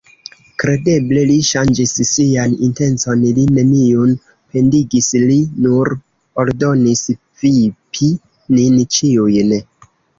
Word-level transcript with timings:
Kredeble, 0.61 1.25
li 1.31 1.35
ŝanĝis 1.49 1.93
sian 2.13 2.55
intencon, 2.69 3.21
li 3.37 3.45
neniun 3.59 4.17
pendigis, 4.55 5.13
li 5.29 5.39
nur 5.69 5.95
ordonis 6.45 7.07
vipi 7.47 8.15
nin 8.59 8.85
ĉiujn. 8.99 9.59